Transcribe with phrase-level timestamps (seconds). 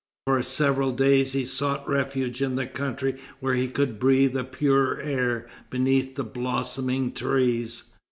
[0.25, 4.99] For several days he sought refuge in the country where he could breathe a purer
[4.99, 7.83] air beneath the blossoming trees.